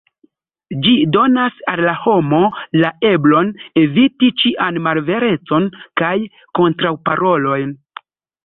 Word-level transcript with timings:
Ĝi 0.85 0.91
donas 1.15 1.59
al 1.73 1.81
la 1.87 1.93
homo 2.05 2.39
la 2.85 2.91
eblon 3.11 3.53
eviti 3.83 4.33
ĉian 4.45 4.81
malverecon 4.89 5.71
kaj 6.03 6.13
kontraŭparolojn. 6.63 7.79